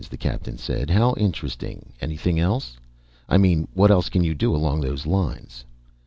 [0.09, 0.89] the Captain said.
[0.89, 1.93] "How interesting.
[2.01, 2.77] Anything else?
[3.29, 5.63] I mean, what else can you do along those lines?"